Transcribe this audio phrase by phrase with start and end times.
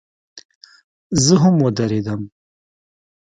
[1.23, 2.21] زه هم ودرېدم.